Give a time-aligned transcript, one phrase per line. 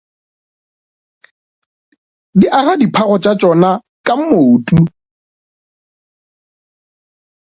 [2.39, 3.69] Di aga diphago tša tšona
[4.05, 4.77] ka motu.